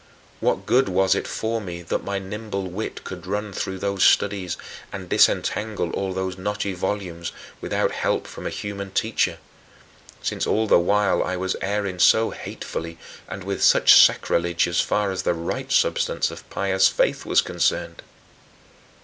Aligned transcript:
What 0.39 0.65
good 0.65 0.89
was 0.89 1.13
it 1.13 1.27
for 1.27 1.61
me 1.61 1.83
that 1.83 2.03
my 2.03 2.17
nimble 2.17 2.65
wit 2.65 3.03
could 3.03 3.27
run 3.27 3.53
through 3.53 3.77
those 3.77 4.03
studies 4.03 4.57
and 4.91 5.07
disentangle 5.07 5.91
all 5.91 6.11
those 6.11 6.39
knotty 6.39 6.73
volumes, 6.73 7.31
without 7.61 7.91
help 7.91 8.25
from 8.25 8.47
a 8.47 8.49
human 8.49 8.89
teacher, 8.89 9.37
since 10.19 10.47
all 10.47 10.65
the 10.65 10.79
while 10.79 11.21
I 11.21 11.37
was 11.37 11.55
erring 11.61 11.99
so 11.99 12.31
hatefully 12.31 12.97
and 13.29 13.43
with 13.43 13.61
such 13.63 13.93
sacrilege 13.93 14.67
as 14.67 14.81
far 14.81 15.11
as 15.11 15.21
the 15.21 15.35
right 15.35 15.71
substance 15.71 16.31
of 16.31 16.49
pious 16.49 16.87
faith 16.87 17.23
was 17.23 17.41
concerned? 17.41 18.01